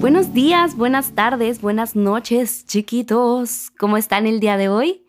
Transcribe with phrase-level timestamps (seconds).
[0.00, 3.70] Buenos días, buenas tardes, buenas noches, chiquitos.
[3.78, 5.06] ¿Cómo están el día de hoy?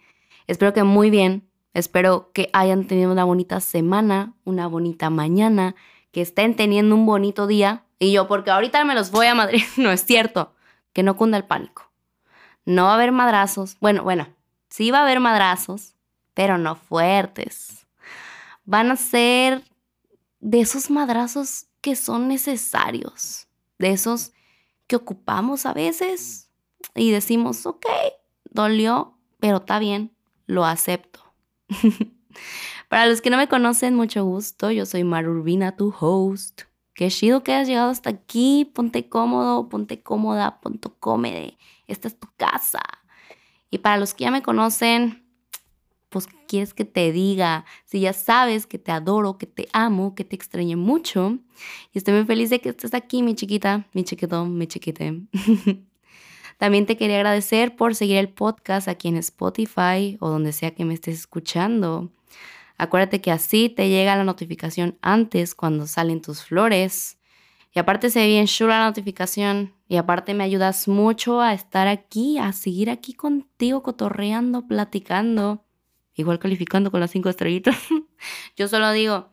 [0.48, 1.50] Espero que muy bien.
[1.74, 5.76] Espero que hayan tenido una bonita semana, una bonita mañana,
[6.12, 7.84] que estén teniendo un bonito día.
[8.00, 10.54] Y yo, porque ahorita me los voy a Madrid, no es cierto.
[10.94, 11.92] Que no cunda el pánico.
[12.66, 13.76] No va a haber madrazos.
[13.82, 14.28] Bueno, bueno,
[14.70, 15.96] sí va a haber madrazos,
[16.34, 17.86] pero no fuertes.
[18.64, 19.64] Van a ser
[20.44, 23.48] de esos madrazos que son necesarios,
[23.80, 24.34] de esos
[24.88, 26.50] que ocupamos a veces
[26.96, 27.86] y decimos, ok,
[28.52, 30.14] dolió, pero está bien,
[30.46, 31.22] lo acepto.
[32.90, 36.64] Para los que no me conocen, mucho gusto, yo soy Marurbina, tu host.
[36.94, 42.20] Qué chido que hayas llegado hasta aquí, ponte cómodo, ponte cómoda, ponte cómede, esta es
[42.20, 42.82] tu casa.
[43.72, 45.23] Y para los que ya me conocen,
[46.14, 50.24] pues quieres que te diga, si ya sabes que te adoro, que te amo, que
[50.24, 51.40] te extrañé mucho.
[51.92, 55.24] Y estoy muy feliz de que estés aquí, mi chiquita, mi chiquitón, mi chiquite.
[56.60, 60.86] También te quería agradecer por seguir el podcast aquí en Spotify o donde sea que
[60.86, 62.12] me estés escuchando.
[62.78, 67.18] Acuérdate que así te llega la notificación antes cuando salen tus flores.
[67.74, 69.74] Y aparte se ve bien chula la notificación.
[69.88, 75.64] Y aparte me ayudas mucho a estar aquí, a seguir aquí contigo, cotorreando, platicando
[76.16, 77.78] igual calificando con las cinco estrellitas.
[78.56, 79.30] yo solo digo,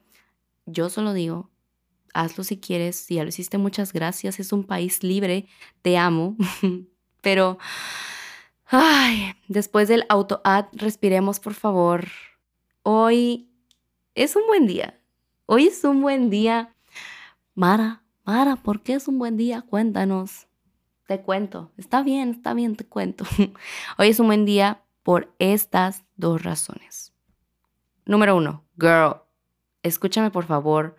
[0.66, 1.50] yo solo digo,
[2.14, 5.46] hazlo si quieres, si ya lo hiciste, muchas gracias, es un país libre,
[5.82, 6.36] te amo,
[7.20, 7.58] pero,
[8.66, 12.06] ay, después del auto-ad, respiremos por favor.
[12.82, 13.48] Hoy
[14.14, 14.98] es un buen día,
[15.46, 16.74] hoy es un buen día.
[17.54, 19.62] Mara, Mara, ¿por qué es un buen día?
[19.62, 20.46] Cuéntanos.
[21.06, 21.72] Te cuento.
[21.76, 23.24] Está bien, está bien, te cuento.
[23.98, 27.12] Hoy es un buen día por estas dos razones.
[28.04, 29.22] Número uno, girl,
[29.82, 30.96] escúchame por favor.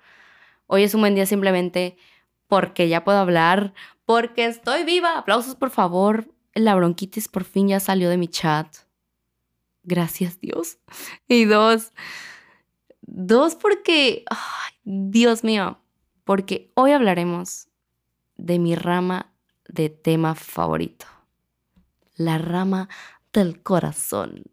[0.67, 1.97] Hoy es un buen día simplemente
[2.47, 3.73] porque ya puedo hablar,
[4.05, 5.17] porque estoy viva.
[5.17, 6.33] Aplausos por favor.
[6.53, 8.67] La bronquitis por fin ya salió de mi chat.
[9.83, 10.77] Gracias Dios.
[11.27, 11.91] Y dos,
[13.01, 14.25] dos porque,
[14.83, 15.79] Dios mío,
[16.23, 17.67] porque hoy hablaremos
[18.35, 19.33] de mi rama
[19.67, 21.05] de tema favorito.
[22.15, 22.89] La rama
[23.33, 24.43] del corazón.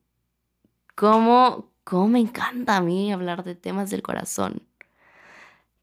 [0.95, 4.63] ¿Cómo, ¿Cómo me encanta a mí hablar de temas del corazón?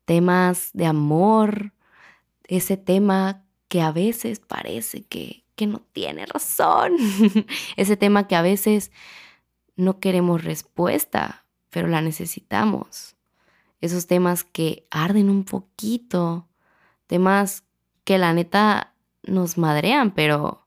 [0.05, 1.73] Temas de amor,
[2.43, 6.93] ese tema que a veces parece que, que no tiene razón,
[7.75, 8.91] ese tema que a veces
[9.75, 13.15] no queremos respuesta, pero la necesitamos.
[13.81, 16.47] Esos temas que arden un poquito,
[17.07, 17.63] temas
[18.03, 20.65] que la neta nos madrean, pero,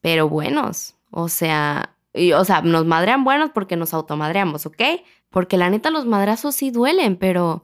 [0.00, 0.96] pero buenos.
[1.16, 4.82] O sea, y, o sea, nos madrean buenos porque nos automadreamos, ¿ok?
[5.30, 7.62] Porque la neta los madrazos sí duelen, pero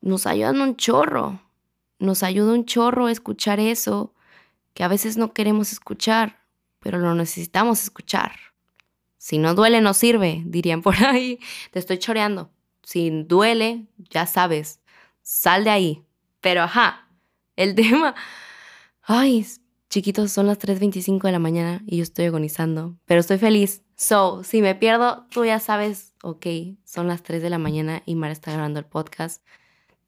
[0.00, 1.40] nos ayudan un chorro.
[1.98, 4.14] Nos ayuda un chorro escuchar eso
[4.72, 6.38] que a veces no queremos escuchar,
[6.78, 8.36] pero lo necesitamos escuchar.
[9.18, 11.40] Si no duele, no sirve, dirían por ahí.
[11.72, 12.50] Te estoy choreando.
[12.84, 14.78] Si duele, ya sabes,
[15.22, 16.04] sal de ahí.
[16.40, 17.08] Pero ajá,
[17.56, 18.14] el tema...
[19.08, 19.44] Ay,
[19.88, 23.84] Chiquitos, son las 3.25 de la mañana y yo estoy agonizando, pero estoy feliz.
[23.96, 26.46] So, si me pierdo, tú ya sabes, ok,
[26.84, 29.46] son las 3 de la mañana y Mara está grabando el podcast.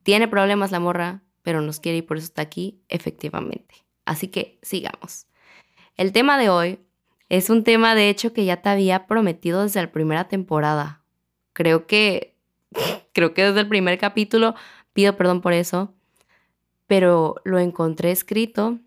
[0.02, 3.76] Tiene problemas la morra, pero nos quiere y por eso está aquí, efectivamente.
[4.04, 5.26] Así que sigamos.
[5.96, 6.80] El tema de hoy
[7.28, 11.04] es un tema, de hecho, que ya te había prometido desde la primera temporada.
[11.52, 12.36] Creo que,
[13.12, 14.54] creo que desde el primer capítulo,
[14.92, 15.94] pido perdón por eso,
[16.88, 18.80] pero lo encontré escrito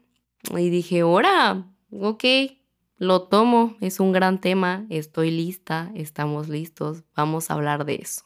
[0.49, 2.23] y dije, ahora, ok,
[2.97, 8.23] lo tomo, es un gran tema, estoy lista, estamos listos, vamos a hablar de eso.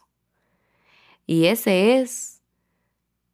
[1.26, 2.42] Y ese es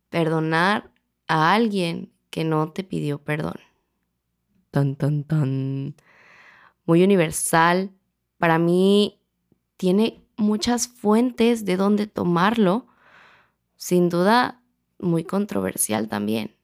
[0.10, 0.92] perdonar
[1.28, 3.60] a alguien que no te pidió perdón.
[4.72, 5.96] Tan, tan, tan.
[6.86, 7.92] Muy universal.
[8.38, 9.20] Para mí
[9.76, 12.88] tiene muchas fuentes de dónde tomarlo.
[13.76, 14.62] Sin duda,
[15.00, 16.56] muy controversial también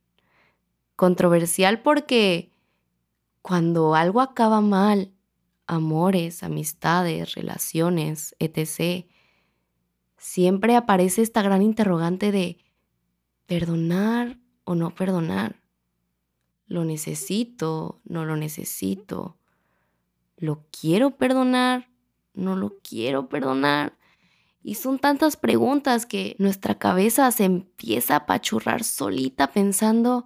[0.97, 2.51] controversial porque
[3.41, 5.13] cuando algo acaba mal,
[5.67, 9.05] amores, amistades, relaciones, etc.,
[10.17, 12.57] siempre aparece esta gran interrogante de
[13.45, 15.61] perdonar o no perdonar.
[16.65, 18.01] ¿Lo necesito?
[18.03, 19.37] ¿No lo necesito?
[20.35, 21.89] ¿Lo quiero perdonar?
[22.33, 23.97] ¿No lo quiero perdonar?
[24.61, 30.25] Y son tantas preguntas que nuestra cabeza se empieza a apachurrar solita pensando,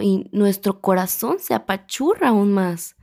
[0.00, 2.96] y nuestro corazón se apachurra aún más.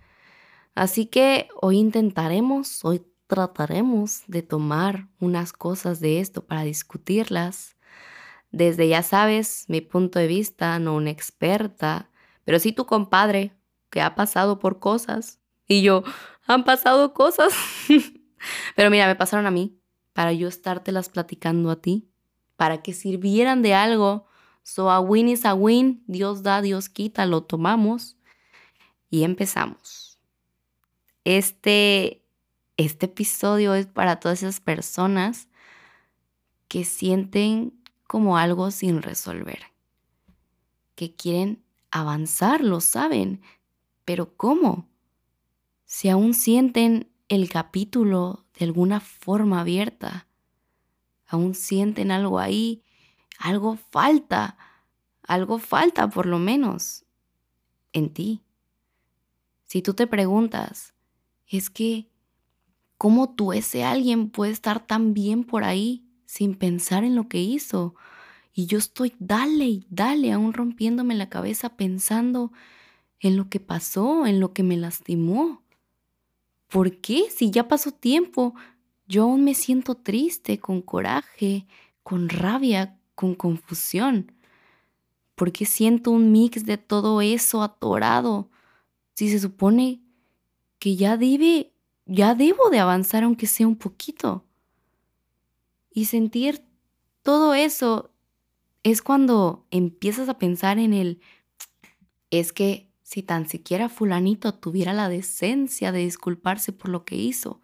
[0.76, 7.76] Así que hoy intentaremos, hoy trataremos de tomar unas cosas de esto para discutirlas.
[8.52, 12.10] Desde, ya sabes, mi punto de vista, no una experta,
[12.46, 13.52] pero sí tu compadre,
[13.90, 15.40] que ha pasado por cosas.
[15.68, 16.04] Y yo,
[16.46, 17.54] han pasado cosas.
[18.76, 19.78] pero mira, me pasaron a mí,
[20.14, 22.10] para yo estártelas platicando a ti,
[22.56, 24.28] para que sirvieran de algo.
[24.68, 28.18] So a win is a win, Dios da, Dios quita, lo tomamos
[29.10, 30.20] y empezamos.
[31.24, 32.22] Este
[32.76, 35.48] este episodio es para todas esas personas
[36.68, 39.62] que sienten como algo sin resolver,
[40.96, 43.42] que quieren avanzar, lo saben,
[44.04, 44.90] pero ¿cómo?
[45.86, 50.28] Si aún sienten el capítulo de alguna forma abierta,
[51.26, 52.84] aún sienten algo ahí,
[53.40, 54.58] algo falta,
[55.24, 57.06] algo falta por lo menos
[57.94, 58.44] en ti.
[59.66, 60.94] Si tú te preguntas,
[61.48, 62.10] es que
[62.98, 67.40] ¿Cómo tú, ese alguien, puede estar tan bien por ahí sin pensar en lo que
[67.40, 67.96] hizo?
[68.54, 72.52] Y yo estoy, dale y dale, aún rompiéndome la cabeza pensando
[73.20, 75.62] en lo que pasó, en lo que me lastimó.
[76.68, 77.26] ¿Por qué?
[77.30, 78.56] Si ya pasó tiempo,
[79.08, 81.68] yo aún me siento triste, con coraje,
[82.02, 84.32] con rabia, con confusión.
[85.34, 88.52] ¿Por qué siento un mix de todo eso atorado?
[89.16, 90.04] Si se supone
[90.78, 91.74] que ya debe
[92.06, 94.46] ya debo de avanzar aunque sea un poquito.
[95.90, 96.64] Y sentir
[97.24, 98.12] todo eso
[98.84, 101.20] es cuando empiezas a pensar en el,
[102.30, 107.62] es que si tan siquiera fulanito tuviera la decencia de disculparse por lo que hizo,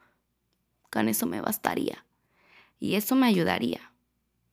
[0.90, 2.06] con eso me bastaría.
[2.80, 3.93] Y eso me ayudaría.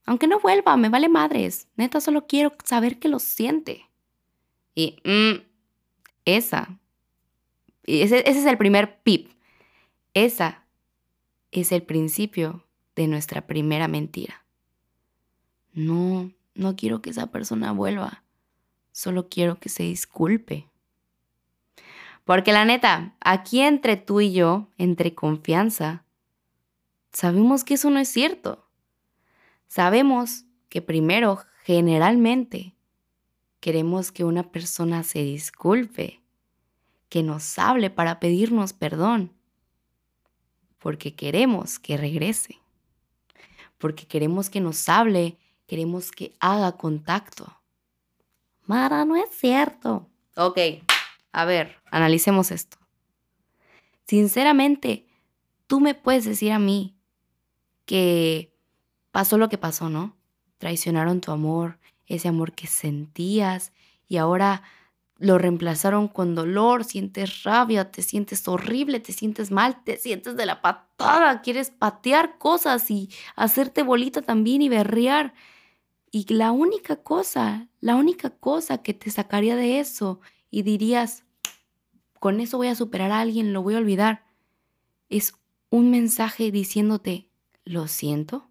[0.06, 1.68] Aunque no vuelva, me vale madres.
[1.76, 3.88] Neta, solo quiero saber que lo siente.
[4.74, 5.42] Y mm,
[6.24, 6.78] esa,
[7.84, 9.30] ese, ese es el primer pip.
[10.14, 10.64] Esa
[11.52, 12.64] es el principio
[12.96, 14.44] de nuestra primera mentira.
[15.72, 18.22] No, no quiero que esa persona vuelva.
[18.92, 20.68] Solo quiero que se disculpe.
[22.24, 26.04] Porque la neta, aquí entre tú y yo, entre confianza,
[27.12, 28.69] sabemos que eso no es cierto.
[29.70, 32.74] Sabemos que primero, generalmente,
[33.60, 36.20] queremos que una persona se disculpe,
[37.08, 39.32] que nos hable para pedirnos perdón
[40.80, 42.58] porque queremos que regrese,
[43.78, 45.38] porque queremos que nos hable,
[45.68, 47.56] queremos que haga contacto.
[48.64, 50.08] Mara, no es cierto.
[50.34, 50.58] Ok,
[51.30, 52.76] a ver, analicemos esto.
[54.04, 55.06] Sinceramente,
[55.68, 56.96] tú me puedes decir a mí
[57.84, 58.49] que
[59.10, 60.16] pasó lo que pasó, ¿no?
[60.58, 63.72] Traicionaron tu amor, ese amor que sentías
[64.08, 64.62] y ahora
[65.20, 70.46] lo reemplazaron con dolor, sientes rabia, te sientes horrible, te sientes mal, te sientes de
[70.46, 75.34] la patada, quieres patear cosas y hacerte bolita también y berrear.
[76.10, 80.20] Y la única cosa, la única cosa que te sacaría de eso
[80.50, 81.24] y dirías,
[82.18, 84.24] con eso voy a superar a alguien, lo voy a olvidar,
[85.10, 85.34] es
[85.68, 87.28] un mensaje diciéndote,
[87.64, 88.49] lo siento.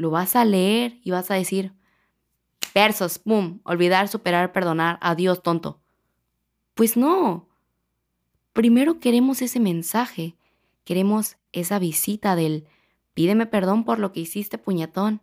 [0.00, 1.74] Lo vas a leer y vas a decir,
[2.74, 5.82] Versos, pum, olvidar, superar, perdonar, adiós, tonto.
[6.72, 7.48] Pues no.
[8.54, 10.36] Primero queremos ese mensaje,
[10.84, 12.66] queremos esa visita del
[13.12, 15.20] pídeme perdón por lo que hiciste, puñetón.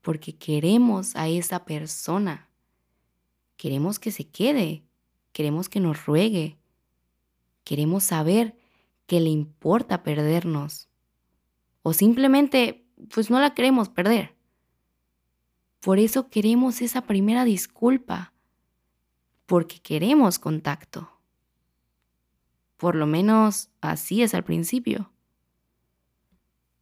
[0.00, 2.48] Porque queremos a esa persona.
[3.58, 4.84] Queremos que se quede,
[5.32, 6.56] queremos que nos ruegue.
[7.64, 8.56] Queremos saber
[9.06, 10.88] que le importa perdernos.
[11.82, 14.34] O simplemente, pues no la queremos perder.
[15.80, 18.32] Por eso queremos esa primera disculpa,
[19.46, 21.10] porque queremos contacto.
[22.76, 25.10] Por lo menos así es al principio.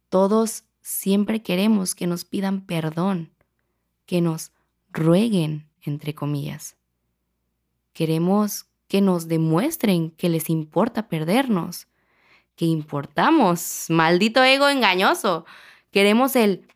[0.09, 3.31] Todos siempre queremos que nos pidan perdón,
[4.05, 4.51] que nos
[4.91, 6.75] rueguen, entre comillas.
[7.93, 11.87] Queremos que nos demuestren que les importa perdernos,
[12.55, 15.45] que importamos, maldito ego engañoso.
[15.97, 16.67] Queremos el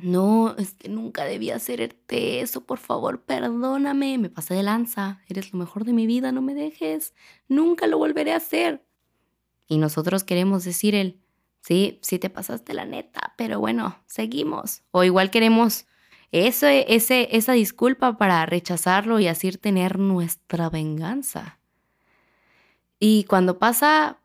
[0.00, 5.52] no, es que nunca debía hacerte eso, por favor, perdóname, me pasé de lanza, eres
[5.52, 7.14] lo mejor de mi vida, no me dejes,
[7.46, 8.84] nunca lo volveré a hacer.
[9.68, 11.20] Y nosotros queremos decir el,
[11.60, 14.82] sí, sí te pasaste la neta, pero bueno, seguimos.
[14.90, 15.86] O igual queremos
[16.32, 21.60] ese, ese, esa disculpa para rechazarlo y así tener nuestra venganza.
[22.98, 24.18] Y cuando pasa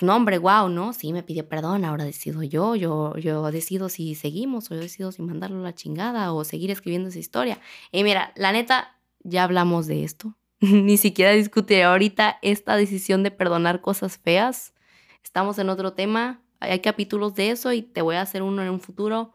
[0.00, 0.92] no, hombre, wow, ¿no?
[0.92, 5.12] Sí, me pidió perdón, ahora decido yo, yo, yo decido si seguimos o yo decido
[5.12, 7.60] si mandarlo a la chingada o seguir escribiendo esa historia.
[7.92, 10.36] Y mira, la neta, ya hablamos de esto.
[10.60, 14.74] Ni siquiera discutiré ahorita esta decisión de perdonar cosas feas.
[15.22, 18.70] estamos en otro tema, hay capítulos de eso y te voy a hacer uno en
[18.70, 19.32] un futuro,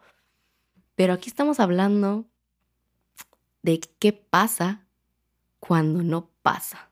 [0.94, 2.26] pero aquí estamos hablando
[3.62, 4.86] de qué pasa
[5.60, 6.90] cuando no pasa.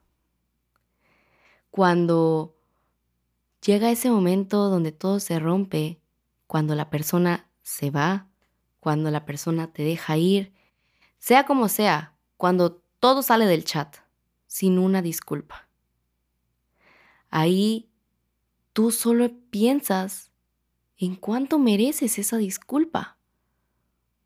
[1.71, 2.60] Cuando
[3.64, 6.00] llega ese momento donde todo se rompe,
[6.47, 8.29] cuando la persona se va,
[8.81, 10.52] cuando la persona te deja ir,
[11.19, 13.97] sea como sea, cuando todo sale del chat
[14.47, 15.69] sin una disculpa.
[17.29, 17.88] Ahí
[18.73, 20.33] tú solo piensas
[20.97, 23.17] en cuánto mereces esa disculpa.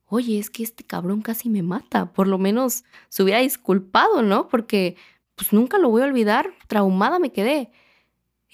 [0.07, 2.13] Oye, es que este cabrón casi me mata.
[2.13, 4.49] Por lo menos se hubiera disculpado, ¿no?
[4.49, 4.97] Porque
[5.35, 6.55] pues nunca lo voy a olvidar.
[6.69, 7.71] Traumada me quedé.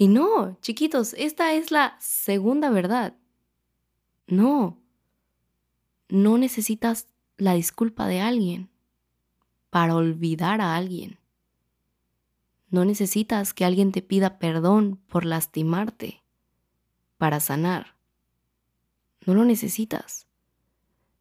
[0.00, 3.19] Y no, chiquitos, esta es la segunda verdad.
[4.26, 4.78] No.
[6.09, 8.71] No necesitas la disculpa de alguien
[9.69, 11.19] para olvidar a alguien.
[12.71, 16.23] No necesitas que alguien te pida perdón por lastimarte
[17.19, 17.95] para sanar.
[19.26, 20.26] No lo necesitas.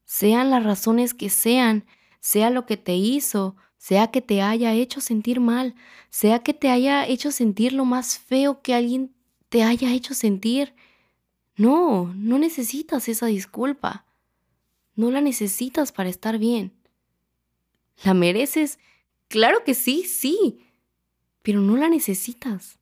[0.05, 1.86] Sean las razones que sean,
[2.21, 5.74] sea lo que te hizo, sea que te haya hecho sentir mal,
[6.12, 9.12] sea que te haya hecho sentir lo más feo que alguien
[9.50, 10.75] te haya hecho sentir.
[11.55, 14.05] No, no necesitas esa disculpa.
[14.95, 16.71] No la necesitas para estar bien.
[18.03, 18.77] ¿La mereces?
[19.27, 20.59] Claro que sí, sí
[21.41, 22.77] pero no la necesitas.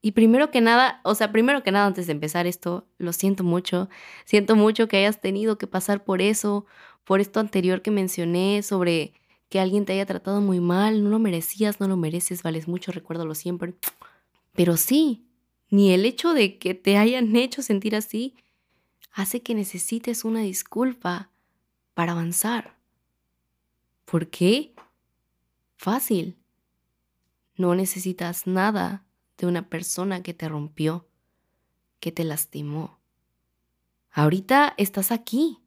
[0.00, 3.42] Y primero que nada, o sea, primero que nada, antes de empezar esto, lo siento
[3.42, 3.88] mucho.
[4.24, 6.66] Siento mucho que hayas tenido que pasar por eso,
[7.04, 9.12] por esto anterior que mencioné sobre
[9.48, 12.92] que alguien te haya tratado muy mal, no lo merecías, no lo mereces, vales mucho,
[12.92, 13.74] recuérdalo siempre.
[14.52, 15.26] Pero sí,
[15.70, 18.34] ni el hecho de que te hayan hecho sentir así
[19.12, 21.30] hace que necesites una disculpa
[21.94, 22.76] para avanzar.
[24.04, 24.74] ¿Por qué?
[25.76, 26.36] Fácil.
[27.56, 29.04] No necesitas nada
[29.36, 31.08] de una persona que te rompió,
[32.00, 32.98] que te lastimó.
[34.10, 35.58] Ahorita estás aquí,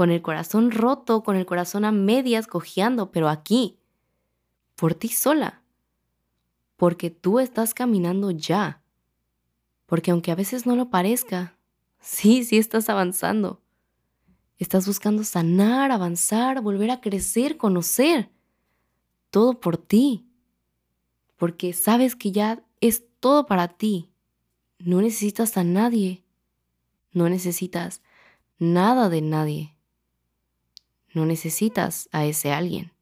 [0.00, 3.76] con el corazón roto, con el corazón a medias cojeando, pero aquí,
[4.74, 5.62] por ti sola,
[6.78, 8.82] porque tú estás caminando ya,
[9.84, 11.58] porque aunque a veces no lo parezca,
[12.00, 13.60] sí, sí estás avanzando.
[14.56, 18.30] Estás buscando sanar, avanzar, volver a crecer, conocer.
[19.28, 20.30] Todo por ti
[21.36, 24.08] porque sabes que ya es todo para ti.
[24.78, 26.24] No necesitas a nadie.
[27.12, 28.00] No necesitas
[28.58, 29.69] nada de nadie.
[31.12, 32.92] No necesitas a ese alguien.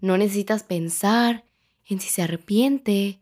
[0.00, 1.44] No necesitas pensar
[1.84, 3.20] en si se arrepiente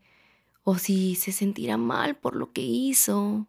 [0.63, 3.47] o si se sentirá mal por lo que hizo,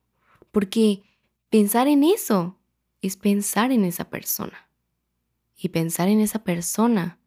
[0.52, 1.02] porque
[1.48, 2.58] pensar en eso
[3.00, 4.68] es pensar en esa persona.
[5.56, 7.18] Y pensar en esa persona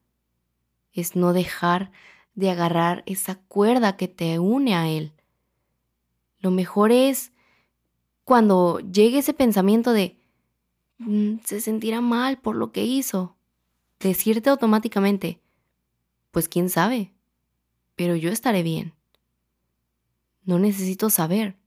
[0.93, 1.91] es no dejar
[2.35, 5.13] de agarrar esa cuerda que te une a Él.
[6.39, 7.33] Lo mejor es
[8.23, 10.18] cuando llegue ese pensamiento de
[11.45, 13.35] se sentirá mal por lo que hizo,
[13.99, 15.41] decirte automáticamente,
[16.31, 17.13] pues quién sabe,
[17.95, 18.93] pero yo estaré bien.
[20.43, 21.57] No necesito saber,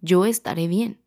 [0.00, 1.00] yo estaré bien.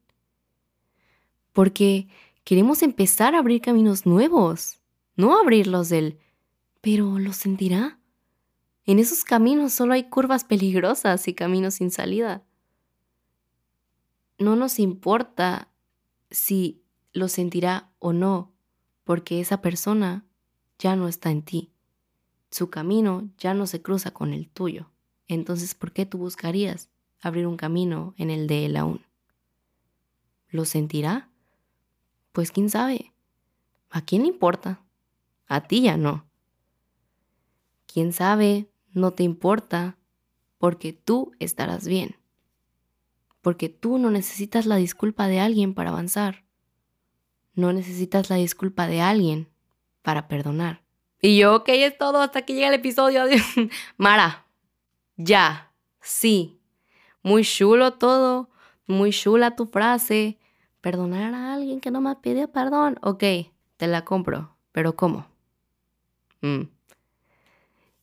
[1.54, 2.08] Porque
[2.44, 4.80] queremos empezar a abrir caminos nuevos,
[5.16, 6.20] no abrirlos del,
[6.82, 8.00] pero lo sentirá.
[8.86, 12.44] En esos caminos solo hay curvas peligrosas y caminos sin salida.
[14.38, 15.72] No nos importa
[16.30, 16.85] si
[17.16, 18.54] lo sentirá o no,
[19.06, 20.26] porque esa persona
[20.78, 21.72] ya no está en ti.
[22.52, 24.92] Su camino ya no se cruza con el tuyo.
[25.28, 26.90] Entonces, ¿por qué tú buscarías
[27.22, 29.06] abrir un camino en el de él aún?
[30.50, 31.30] ¿Lo sentirá?
[32.34, 33.14] Pues quién sabe.
[33.90, 34.84] ¿A quién le importa?
[35.48, 36.26] A ti ya no.
[37.88, 39.98] ¿Quién sabe no te importa
[40.58, 42.16] porque tú estarás bien.
[43.42, 46.45] Porque tú no necesitas la disculpa de alguien para avanzar.
[47.56, 49.48] No necesitas la disculpa de alguien
[50.02, 50.84] para perdonar.
[51.22, 53.24] Y yo, ok, es todo hasta que llega el episodio.
[53.98, 54.46] Mara,
[55.18, 55.72] ya,
[56.02, 56.60] sí.
[57.24, 58.50] Muy chulo todo,
[58.86, 60.38] muy chula tu frase.
[60.82, 63.00] Perdonar a alguien que no me pide perdón.
[63.02, 63.24] Ok,
[63.78, 65.26] te la compro, pero ¿cómo?
[66.42, 66.64] Mm.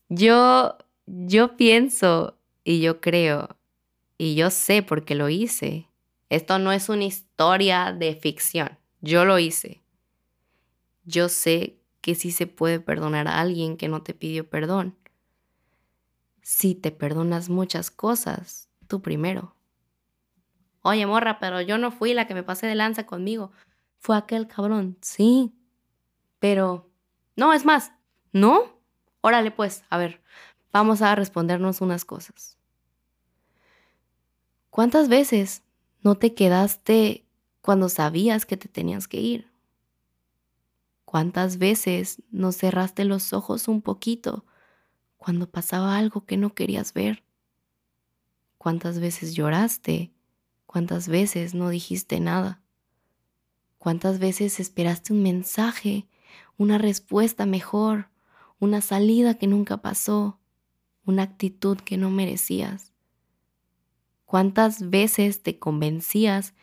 [0.09, 3.56] Yo, yo pienso y yo creo
[4.18, 5.88] y yo sé porque lo hice.
[6.28, 8.78] Esto no es una historia de ficción.
[9.02, 9.82] Yo lo hice.
[11.04, 14.97] Yo sé que sí se puede perdonar a alguien que no te pidió perdón.
[16.40, 19.54] Si te perdonas muchas cosas, tú primero.
[20.82, 23.52] Oye, morra, pero yo no fui la que me pasé de lanza conmigo.
[23.99, 24.97] Fue aquel cabrón.
[25.00, 25.52] Sí.
[26.38, 26.90] Pero...
[27.37, 27.92] No, es más.
[28.32, 28.80] ¿No?
[29.21, 30.21] Órale pues, a ver,
[30.73, 32.59] vamos a respondernos unas cosas.
[34.71, 35.62] ¿Cuántas veces
[36.00, 37.25] no te quedaste
[37.62, 39.50] cuando sabías que te tenías que ir?
[41.04, 44.45] ¿Cuántas veces no cerraste los ojos un poquito
[45.16, 47.23] cuando pasaba algo que no querías ver?
[48.59, 50.12] ¿Cuántas veces lloraste?
[50.66, 52.62] ¿Cuántas veces no dijiste nada?
[53.78, 56.09] ¿Cuántas veces esperaste un mensaje,
[56.57, 58.09] una respuesta mejor,
[58.59, 60.40] una salida que nunca pasó,
[61.04, 62.92] una actitud que no merecías?
[64.25, 66.54] ¿Cuántas veces te convencías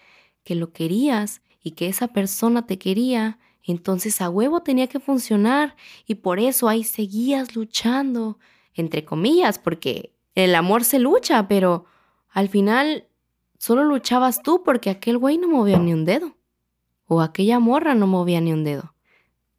[0.50, 3.38] que lo querías y que esa persona te quería?
[3.62, 5.76] Entonces a huevo tenía que funcionar
[6.08, 8.40] y por eso ahí seguías luchando,
[8.74, 11.86] entre comillas, porque el amor se lucha, pero
[12.30, 13.08] al final
[13.60, 16.36] solo luchabas tú porque aquel güey no movía ni un dedo
[17.06, 18.96] o aquella morra no movía ni un dedo.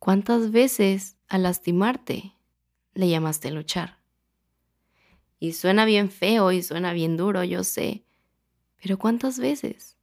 [0.00, 2.32] ¿Cuántas veces al lastimarte
[2.94, 4.00] le llamaste luchar?
[5.38, 8.04] Y suena bien feo y suena bien duro, yo sé,
[8.82, 9.99] pero ¿cuántas veces?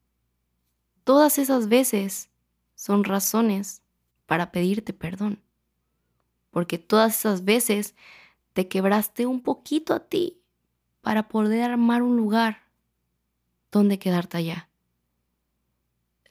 [1.08, 2.30] Todas esas veces
[2.76, 3.82] son razones
[4.26, 5.42] para pedirte perdón,
[6.52, 7.96] porque todas esas veces
[8.52, 10.42] te quebraste un poquito a ti
[11.00, 12.64] para poder armar un lugar
[13.72, 14.70] donde quedarte allá.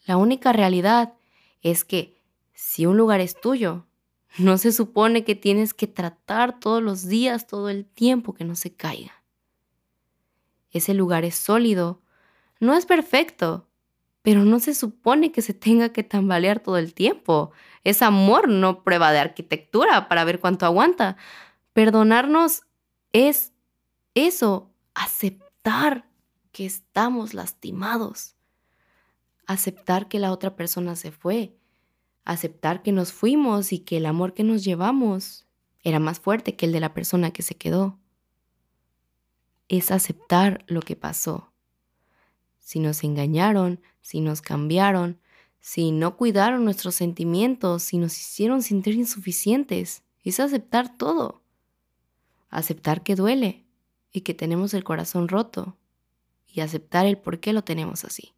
[0.05, 1.15] La única realidad
[1.63, 2.21] es que
[2.53, 3.87] si un lugar es tuyo,
[4.39, 8.55] no se supone que tienes que tratar todos los días, todo el tiempo que no
[8.55, 9.23] se caiga.
[10.71, 12.03] Ese lugar es sólido,
[12.61, 13.67] no es perfecto,
[14.27, 17.53] pero no se supone que se tenga que tambalear todo el tiempo.
[17.85, 21.17] Es amor, no prueba de arquitectura para ver cuánto aguanta.
[21.73, 22.63] Perdonarnos
[23.13, 23.53] es
[24.15, 26.09] eso, aceptar
[26.51, 28.37] que estamos lastimados
[29.47, 31.57] aceptar que la otra persona se fue,
[32.25, 35.47] aceptar que nos fuimos y que el amor que nos llevamos
[35.83, 37.99] era más fuerte que el de la persona que se quedó.
[39.69, 41.53] Es aceptar lo que pasó.
[42.67, 45.21] Si nos engañaron, si nos cambiaron,
[45.61, 51.43] si no cuidaron nuestros sentimientos, si nos hicieron sentir insuficientes, es aceptar todo.
[52.49, 53.65] Aceptar que duele
[54.11, 55.77] y que tenemos el corazón roto
[56.49, 58.35] y aceptar el por qué lo tenemos así.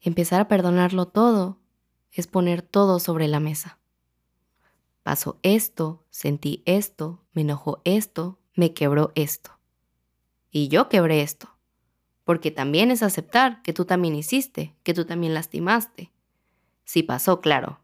[0.00, 1.58] Empezar a perdonarlo todo
[2.12, 3.78] es poner todo sobre la mesa.
[5.02, 9.50] Pasó esto, sentí esto, me enojó esto, me quebró esto.
[10.50, 11.55] Y yo quebré esto.
[12.26, 16.12] Porque también es aceptar que tú también hiciste, que tú también lastimaste.
[16.84, 17.80] Sí pasó, claro.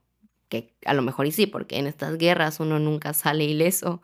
[0.50, 4.02] Que a lo mejor y sí, porque en estas guerras uno nunca sale ileso.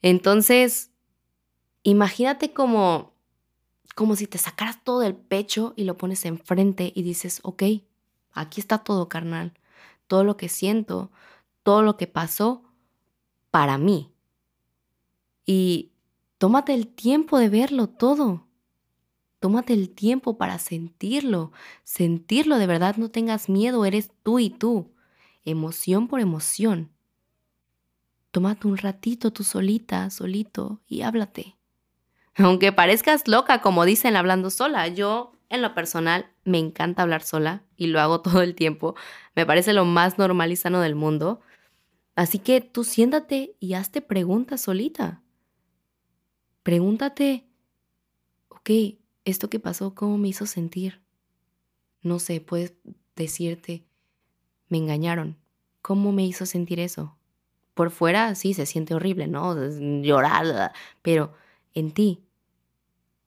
[0.00, 0.92] Entonces,
[1.82, 3.10] imagínate como
[3.94, 7.64] como si te sacaras todo del pecho y lo pones enfrente y dices, ok,
[8.32, 9.52] aquí está todo, carnal.
[10.06, 11.10] Todo lo que siento,
[11.62, 12.62] todo lo que pasó
[13.50, 14.10] para mí.
[15.44, 15.92] Y
[16.38, 18.46] tómate el tiempo de verlo todo.
[19.40, 21.50] Tómate el tiempo para sentirlo.
[21.82, 24.92] Sentirlo de verdad, no tengas miedo, eres tú y tú.
[25.44, 26.90] Emoción por emoción.
[28.30, 31.56] Tómate un ratito tú solita, solito y háblate.
[32.36, 37.64] Aunque parezcas loca, como dicen hablando sola, yo en lo personal me encanta hablar sola
[37.76, 38.94] y lo hago todo el tiempo.
[39.34, 41.40] Me parece lo más normal y sano del mundo.
[42.14, 45.22] Así que tú siéntate y hazte preguntas solita.
[46.62, 47.46] Pregúntate,
[48.48, 48.70] ok,
[49.30, 51.00] esto que pasó, ¿cómo me hizo sentir?
[52.02, 52.74] No sé, puedes
[53.16, 53.84] decirte,
[54.68, 55.36] me engañaron.
[55.82, 57.16] ¿Cómo me hizo sentir eso?
[57.74, 59.54] Por fuera sí se siente horrible, ¿no?
[60.02, 61.32] Llorar, pero
[61.74, 62.22] en ti.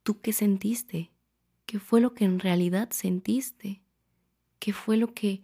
[0.04, 1.12] ¿Tú qué sentiste?
[1.66, 3.82] ¿Qué fue lo que en realidad sentiste?
[4.60, 5.42] ¿Qué fue lo que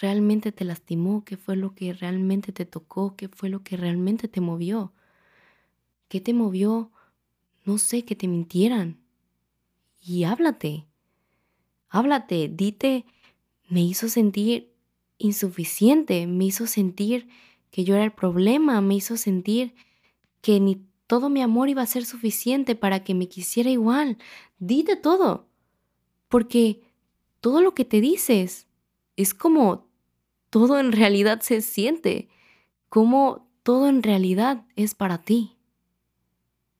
[0.00, 1.24] realmente te lastimó?
[1.24, 3.16] ¿Qué fue lo que realmente te tocó?
[3.16, 4.92] ¿Qué fue lo que realmente te movió?
[6.08, 6.90] ¿Qué te movió?
[7.64, 8.98] No sé, que te mintieran.
[10.00, 10.86] Y háblate.
[11.88, 13.06] Háblate, dite,
[13.68, 14.74] me hizo sentir
[15.18, 17.28] insuficiente, me hizo sentir
[17.70, 19.74] que yo era el problema, me hizo sentir
[20.40, 24.18] que ni todo mi amor iba a ser suficiente para que me quisiera igual.
[24.58, 25.48] Dite todo,
[26.28, 26.82] porque
[27.40, 28.66] todo lo que te dices
[29.16, 29.88] es como
[30.50, 32.28] todo en realidad se siente,
[32.88, 35.56] como todo en realidad es para ti.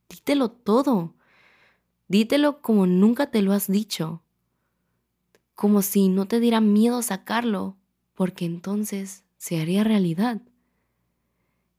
[0.08, 1.14] Dítelo todo.
[2.08, 4.22] Dítelo como nunca te lo has dicho.
[5.54, 7.76] Como si no te diera miedo sacarlo,
[8.14, 10.40] porque entonces se haría realidad.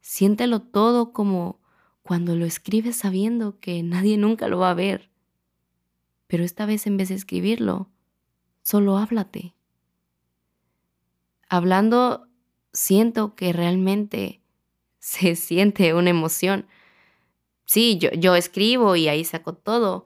[0.01, 1.59] Siéntelo todo como
[2.03, 5.09] cuando lo escribes sabiendo que nadie nunca lo va a ver.
[6.27, 7.89] Pero esta vez en vez de escribirlo,
[8.61, 9.55] solo háblate.
[11.49, 12.27] Hablando,
[12.71, 14.41] siento que realmente
[14.99, 16.67] se siente una emoción.
[17.65, 20.05] Sí, yo, yo escribo y ahí saco todo,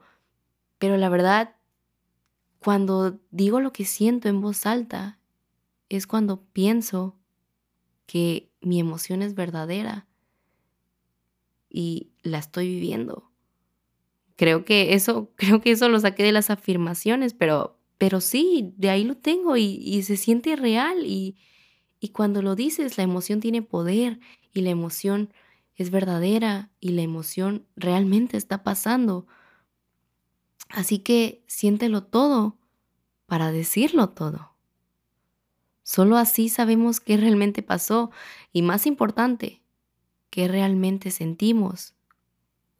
[0.84, 1.56] pero la verdad,
[2.58, 5.18] cuando digo lo que siento en voz alta,
[5.88, 7.18] es cuando pienso
[8.04, 10.06] que mi emoción es verdadera
[11.70, 13.30] y la estoy viviendo.
[14.36, 18.90] Creo que eso, creo que eso lo saqué de las afirmaciones, pero, pero sí, de
[18.90, 21.38] ahí lo tengo y, y se siente real y,
[21.98, 24.20] y cuando lo dices, la emoción tiene poder
[24.52, 25.32] y la emoción
[25.76, 29.26] es verdadera y la emoción realmente está pasando.
[30.68, 32.56] Así que siéntelo todo
[33.26, 34.52] para decirlo todo.
[35.82, 38.10] Solo así sabemos qué realmente pasó
[38.52, 39.62] y más importante,
[40.30, 41.94] qué realmente sentimos,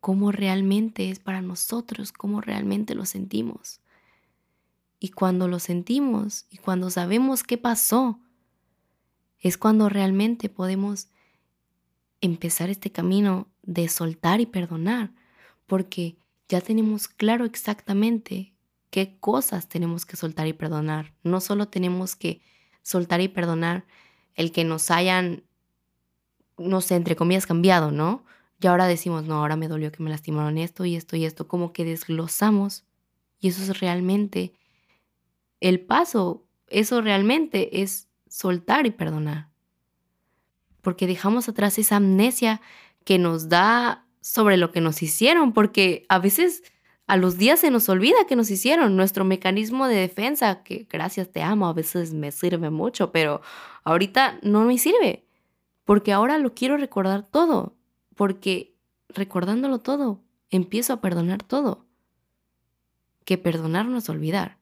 [0.01, 3.81] cómo realmente es para nosotros, cómo realmente lo sentimos.
[5.01, 8.19] Y cuando lo sentimos y cuando sabemos qué pasó,
[9.39, 11.09] es cuando realmente podemos
[12.23, 15.13] empezar este camino de soltar y perdonar,
[15.67, 16.17] porque
[16.55, 18.55] ya tenemos claro exactamente
[18.91, 21.13] qué cosas tenemos que soltar y perdonar.
[21.25, 22.43] No solo tenemos que
[22.81, 23.85] soltar y perdonar
[24.37, 25.43] el que nos hayan,
[26.57, 28.25] no sé, entre comillas, cambiado, ¿no?
[28.61, 31.49] Y ahora decimos, no, ahora me dolió que me lastimaron esto y esto y esto,
[31.49, 32.85] como que desglosamos.
[33.41, 34.53] Y eso es realmente
[35.59, 39.49] el paso, eso realmente es soltar y perdonar.
[40.83, 42.61] Porque dejamos atrás esa amnesia
[43.05, 46.63] que nos da sobre lo que nos hicieron, porque a veces
[47.07, 48.97] a los días se nos olvida que nos hicieron.
[48.97, 53.43] Nuestro mecanismo de defensa, que gracias te amo, a veces me sirve mucho, pero
[53.83, 55.27] ahorita no me sirve,
[55.85, 57.77] porque ahora lo quiero recordar todo,
[58.15, 58.75] porque
[59.11, 61.85] recordándolo todo, empiezo a perdonar todo.
[63.27, 64.57] Que perdonar no es olvidar,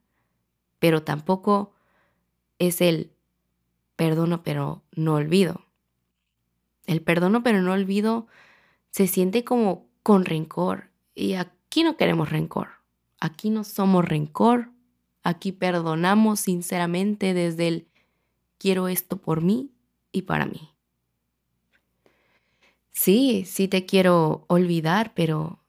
[0.81, 1.73] pero tampoco
[2.59, 3.13] es el
[3.95, 5.65] perdono pero no olvido.
[6.85, 8.27] El perdono pero no olvido
[8.93, 12.69] se siente como con rencor y aquí no queremos rencor.
[13.19, 14.71] Aquí no somos rencor.
[15.23, 17.89] Aquí perdonamos sinceramente desde el
[18.59, 19.71] quiero esto por mí
[20.13, 20.71] y para mí.
[22.91, 25.61] Sí, sí te quiero olvidar, pero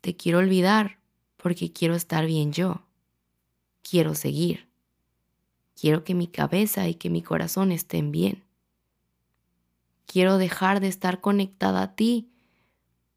[0.00, 1.00] te quiero olvidar
[1.36, 2.82] porque quiero estar bien yo.
[3.82, 4.68] Quiero seguir.
[5.78, 8.44] Quiero que mi cabeza y que mi corazón estén bien.
[10.06, 12.29] Quiero dejar de estar conectada a ti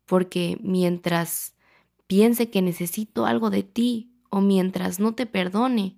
[0.05, 1.53] porque mientras
[2.07, 5.97] piense que necesito algo de ti o mientras no te perdone,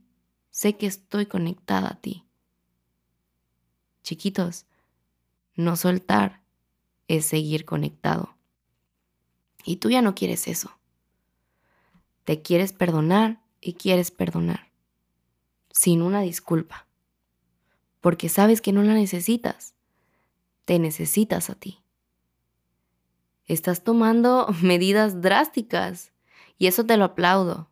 [0.49, 2.23] sé que estoy conectada a ti.
[4.03, 4.65] Chiquitos,
[5.55, 6.41] no soltar
[7.07, 8.35] es seguir conectado.
[9.63, 10.71] Y tú ya no quieres eso.
[12.23, 14.71] Te quieres perdonar y quieres perdonar,
[15.71, 16.87] sin una disculpa,
[17.99, 19.73] porque sabes que no la necesitas,
[20.65, 21.84] te necesitas a ti.
[23.45, 26.11] Estás tomando medidas drásticas
[26.57, 27.69] y eso te lo aplaudo.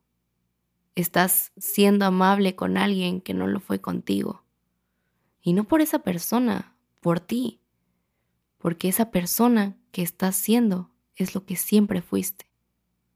[0.96, 4.44] Estás siendo amable con alguien que no lo fue contigo.
[5.42, 7.60] Y no por esa persona, por ti.
[8.60, 12.46] Porque esa persona que estás siendo es lo que siempre fuiste.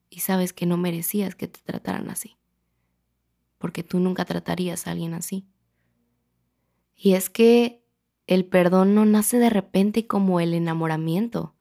[0.10, 2.38] Y sabes que no merecías que te trataran así.
[3.60, 5.48] Porque tú nunca tratarías a alguien así.
[6.96, 7.86] Y es que
[8.26, 11.57] el perdón no nace de repente como el enamoramiento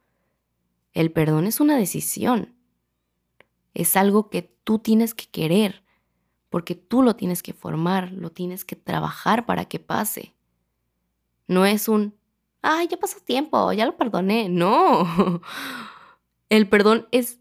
[0.97, 2.55] el perdón es una decisión.
[3.75, 5.85] Es algo que tú tienes que querer,
[6.49, 10.35] porque tú lo tienes que formar, lo tienes que trabajar para que pase.
[11.49, 12.15] No es un,
[12.63, 14.49] ay, ya pasó tiempo, ya lo perdoné.
[14.49, 15.43] No.
[16.49, 17.41] El perdón es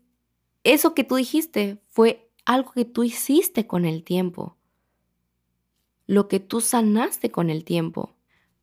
[0.66, 4.58] eso que tú dijiste, fue algo que tú hiciste con el tiempo.
[6.08, 8.18] Lo que tú sanaste con el tiempo.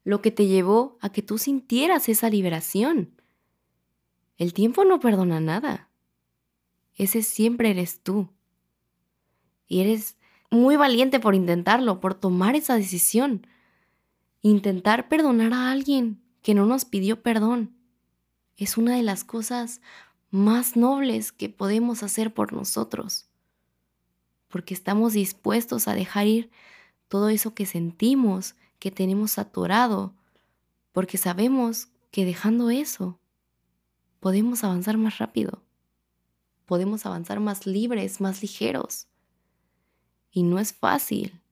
[0.05, 3.22] Lo que te llevó a que tú sintieras esa liberación.
[4.39, 5.89] El tiempo no perdona nada.
[6.95, 8.29] Ese siempre eres tú.
[9.67, 10.17] Y eres
[10.51, 13.47] muy valiente por intentarlo, por tomar esa decisión.
[14.43, 17.77] Intentar perdonar a alguien que no nos pidió perdón
[18.57, 19.81] es una de las cosas
[20.31, 23.29] más nobles que podemos hacer por nosotros.
[24.49, 26.51] Porque estamos dispuestos a dejar ir
[27.09, 30.15] todo eso que sentimos, que tenemos atorado,
[30.93, 33.19] porque sabemos que dejando eso
[34.23, 35.65] podemos avanzar más rápido,
[36.65, 39.09] podemos avanzar más libres, más ligeros.
[40.31, 41.43] Y no es fácil,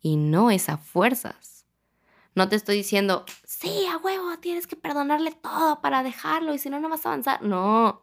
[0.00, 1.66] y no es a fuerzas.
[2.34, 6.70] No te estoy diciendo, sí, a huevo, tienes que perdonarle todo para dejarlo y si
[6.70, 7.42] no, no vas a avanzar.
[7.42, 8.00] No.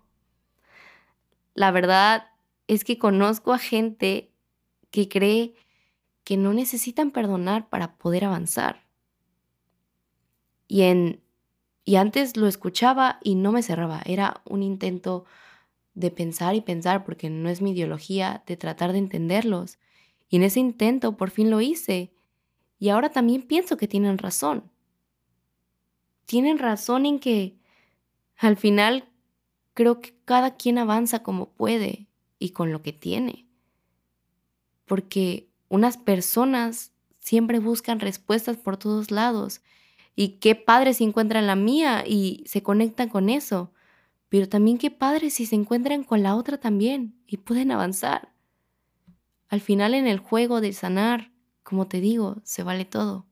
[1.56, 2.30] La verdad
[2.68, 4.32] es que conozco a gente
[4.92, 5.56] que cree
[6.24, 8.86] que no necesitan perdonar para poder avanzar.
[10.68, 11.24] Y en
[11.88, 14.02] y antes lo escuchaba y no me cerraba.
[14.04, 15.24] Era un intento
[15.94, 19.80] de pensar y pensar, porque no es mi ideología, de tratar de entenderlos.
[20.28, 22.12] Y en ese intento por fin lo hice.
[22.78, 24.70] Y ahora también pienso que tienen razón.
[26.26, 27.56] Tienen razón en que
[28.36, 29.06] al final
[29.74, 33.48] creo que cada quien avanza como puede y con lo que tiene.
[34.84, 39.62] Porque unas personas siempre buscan respuestas por todos lados.
[40.20, 43.72] Y qué padre si encuentran la mía y se conectan con eso.
[44.30, 48.34] Pero también qué padre si se encuentran con la otra también y pueden avanzar.
[49.48, 53.28] Al final en el juego de sanar, como te digo, se vale todo.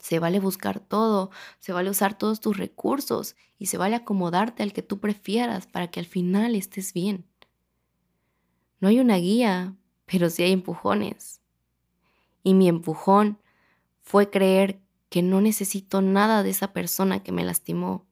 [0.00, 4.72] Se vale buscar todo, se vale usar todos tus recursos y se vale acomodarte al
[4.72, 7.24] que tú prefieras para que al final estés bien.
[8.80, 11.40] No hay una guía, pero sí hay empujones.
[12.42, 13.38] Y mi empujón
[14.00, 18.06] fue creer que no necesito nada de esa persona que me lastimó,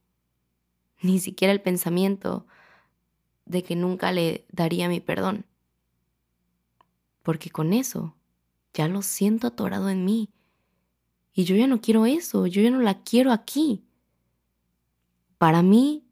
[1.03, 2.47] ni siquiera el pensamiento
[3.45, 5.47] de que nunca le daría mi perdón.
[7.23, 8.17] Porque con eso
[8.73, 10.31] ya lo siento atorado en mí.
[11.33, 13.85] Y yo ya no quiero eso, yo ya no la quiero aquí.
[15.39, 16.07] Para mí,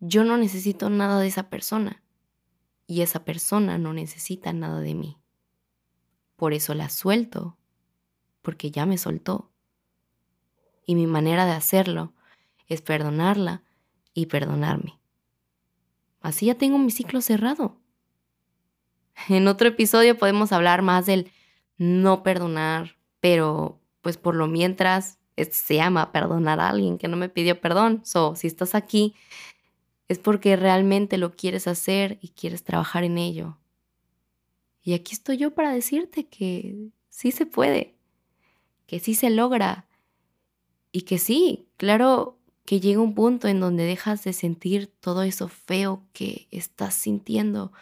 [0.00, 2.02] yo no necesito nada de esa persona.
[2.86, 5.18] Y esa persona no necesita nada de mí.
[6.36, 7.56] Por eso la suelto,
[8.42, 9.53] porque ya me soltó.
[10.86, 12.12] Y mi manera de hacerlo
[12.68, 13.62] es perdonarla
[14.12, 14.98] y perdonarme.
[16.20, 17.76] Así ya tengo mi ciclo cerrado.
[19.28, 21.30] En otro episodio podemos hablar más del
[21.76, 27.28] no perdonar, pero pues por lo mientras se llama perdonar a alguien que no me
[27.28, 28.02] pidió perdón.
[28.04, 29.14] So, si estás aquí,
[30.08, 33.58] es porque realmente lo quieres hacer y quieres trabajar en ello.
[34.82, 37.96] Y aquí estoy yo para decirte que sí se puede,
[38.86, 39.86] que sí se logra
[40.96, 45.48] y que sí, claro, que llega un punto en donde dejas de sentir todo eso
[45.48, 47.72] feo que estás sintiendo,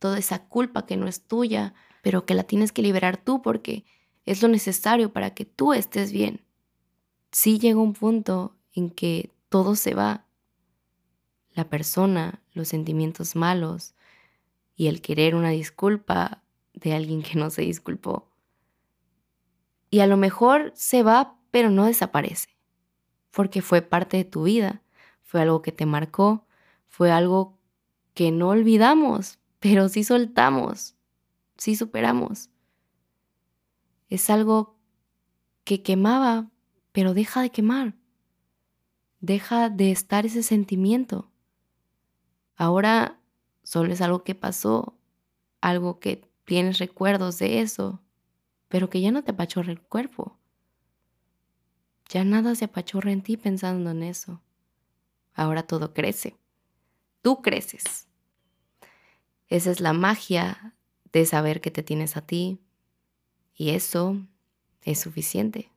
[0.00, 3.84] toda esa culpa que no es tuya, pero que la tienes que liberar tú porque
[4.24, 6.44] es lo necesario para que tú estés bien.
[7.30, 10.26] Sí llega un punto en que todo se va.
[11.54, 13.94] La persona, los sentimientos malos
[14.74, 18.28] y el querer una disculpa de alguien que no se disculpó.
[19.88, 22.55] Y a lo mejor se va, pero no desaparece
[23.36, 24.80] porque fue parte de tu vida,
[25.22, 26.46] fue algo que te marcó,
[26.86, 27.58] fue algo
[28.14, 30.94] que no olvidamos, pero sí soltamos,
[31.58, 32.48] sí superamos.
[34.08, 34.78] Es algo
[35.64, 36.50] que quemaba,
[36.92, 37.94] pero deja de quemar.
[39.20, 41.30] Deja de estar ese sentimiento.
[42.56, 43.20] Ahora
[43.62, 44.96] solo es algo que pasó,
[45.60, 48.00] algo que tienes recuerdos de eso,
[48.68, 50.38] pero que ya no te apachorra el cuerpo.
[52.08, 54.40] Ya nada se apachurra en ti pensando en eso.
[55.34, 56.36] Ahora todo crece.
[57.22, 58.08] Tú creces.
[59.48, 60.74] Esa es la magia
[61.12, 62.60] de saber que te tienes a ti.
[63.54, 64.16] Y eso
[64.82, 65.70] es suficiente.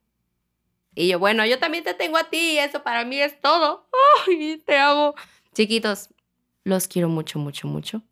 [0.95, 3.87] Y yo, bueno, yo también te tengo a ti y eso para mí es todo.
[4.27, 5.15] ¡Ay, te amo!
[5.53, 6.09] Chiquitos,
[6.63, 8.03] los quiero mucho, mucho, mucho.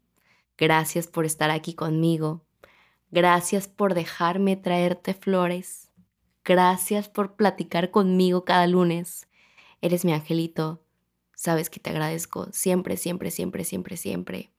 [0.58, 2.46] Gracias por estar aquí conmigo.
[3.12, 5.87] Gracias por dejarme traerte flores.
[6.48, 9.28] Gracias por platicar conmigo cada lunes.
[9.82, 10.82] Eres mi angelito.
[11.36, 14.50] Sabes que te agradezco siempre, siempre, siempre, siempre, siempre.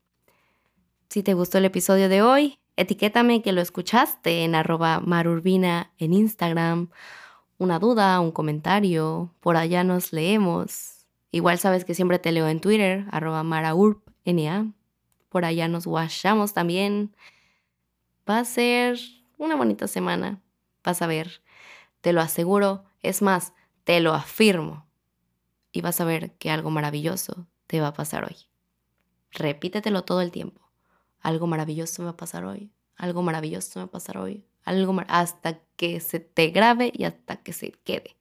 [1.09, 6.13] Si te gustó el episodio de hoy, etiquétame que lo escuchaste en arroba marurbina en
[6.13, 6.91] Instagram.
[7.57, 11.07] Una duda, un comentario, por allá nos leemos.
[11.31, 14.07] Igual sabes que siempre te leo en Twitter, arroba maraurp,
[15.29, 17.15] Por allá nos guachamos también.
[18.29, 18.99] Va a ser
[19.39, 20.39] una bonita semana.
[20.83, 21.41] Vas a ver
[22.01, 24.87] te lo aseguro, es más, te lo afirmo.
[25.71, 28.35] Y vas a ver que algo maravilloso te va a pasar hoy.
[29.31, 30.69] Repítetelo todo el tiempo.
[31.19, 32.71] Algo maravilloso me va a pasar hoy.
[32.95, 34.45] Algo maravilloso me va a pasar hoy.
[34.63, 38.17] Algo hasta que se te grabe y hasta que se quede.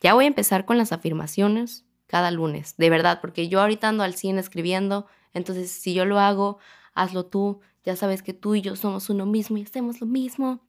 [0.00, 4.02] Ya voy a empezar con las afirmaciones cada lunes, de verdad, porque yo ahorita ando
[4.02, 6.58] al 100 escribiendo, entonces si yo lo hago,
[6.94, 10.66] hazlo tú, ya sabes que tú y yo somos uno mismo y hacemos lo mismo.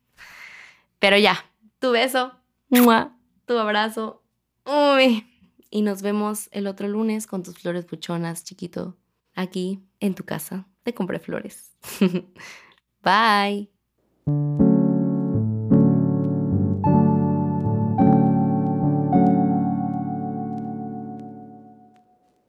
[0.99, 1.45] Pero ya,
[1.79, 2.38] tu beso,
[3.45, 4.23] tu abrazo.
[5.71, 8.97] Y nos vemos el otro lunes con tus flores buchonas, chiquito,
[9.35, 10.67] aquí en tu casa.
[10.83, 11.71] Te compré flores.
[13.03, 14.68] Bye.